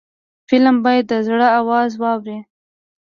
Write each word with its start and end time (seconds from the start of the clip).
فلم 0.49 0.75
باید 0.85 1.05
د 1.11 1.13
زړه 1.27 1.47
آواز 1.61 1.91
واوري 2.01 2.37